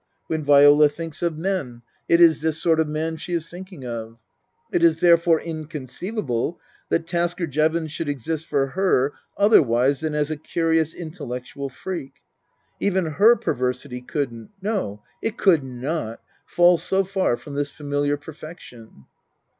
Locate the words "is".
2.19-2.41, 3.33-3.47, 4.83-4.99